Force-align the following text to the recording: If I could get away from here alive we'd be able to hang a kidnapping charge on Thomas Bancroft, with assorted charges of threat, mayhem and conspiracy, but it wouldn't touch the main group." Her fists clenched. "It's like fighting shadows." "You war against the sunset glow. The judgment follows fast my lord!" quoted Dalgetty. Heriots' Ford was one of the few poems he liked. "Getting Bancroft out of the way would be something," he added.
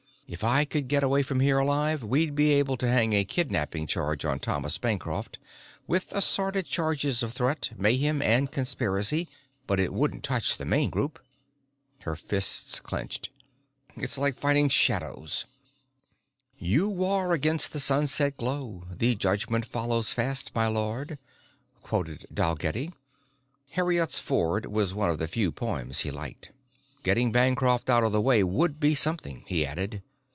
If 0.33 0.45
I 0.45 0.63
could 0.63 0.87
get 0.87 1.03
away 1.03 1.23
from 1.23 1.41
here 1.41 1.57
alive 1.57 2.05
we'd 2.05 2.35
be 2.35 2.51
able 2.53 2.77
to 2.77 2.87
hang 2.87 3.11
a 3.11 3.25
kidnapping 3.25 3.85
charge 3.85 4.23
on 4.23 4.39
Thomas 4.39 4.77
Bancroft, 4.77 5.37
with 5.87 6.13
assorted 6.13 6.65
charges 6.67 7.21
of 7.21 7.33
threat, 7.33 7.71
mayhem 7.77 8.21
and 8.21 8.49
conspiracy, 8.49 9.27
but 9.67 9.77
it 9.77 9.91
wouldn't 9.91 10.23
touch 10.23 10.55
the 10.55 10.63
main 10.63 10.89
group." 10.89 11.19
Her 12.03 12.15
fists 12.15 12.79
clenched. 12.79 13.29
"It's 13.97 14.17
like 14.17 14.37
fighting 14.37 14.69
shadows." 14.69 15.47
"You 16.57 16.87
war 16.87 17.33
against 17.33 17.73
the 17.73 17.81
sunset 17.81 18.37
glow. 18.37 18.85
The 18.89 19.15
judgment 19.15 19.65
follows 19.65 20.13
fast 20.13 20.55
my 20.55 20.67
lord!" 20.67 21.19
quoted 21.83 22.25
Dalgetty. 22.33 22.93
Heriots' 23.71 24.17
Ford 24.17 24.65
was 24.65 24.93
one 24.93 25.09
of 25.09 25.19
the 25.19 25.27
few 25.27 25.51
poems 25.51 25.99
he 25.99 26.09
liked. 26.09 26.51
"Getting 27.03 27.33
Bancroft 27.33 27.89
out 27.89 28.05
of 28.05 28.13
the 28.13 28.21
way 28.21 28.45
would 28.45 28.79
be 28.79 28.95
something," 28.95 29.43
he 29.47 29.65
added. 29.65 30.01